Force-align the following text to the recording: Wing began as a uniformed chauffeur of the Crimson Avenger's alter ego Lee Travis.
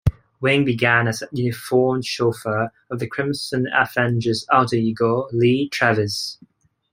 Wing 0.39 0.65
began 0.65 1.07
as 1.07 1.21
a 1.21 1.27
uniformed 1.31 2.03
chauffeur 2.05 2.71
of 2.89 2.97
the 2.97 3.05
Crimson 3.05 3.67
Avenger's 3.71 4.47
alter 4.51 4.75
ego 4.77 5.27
Lee 5.31 5.69
Travis. 5.69 6.39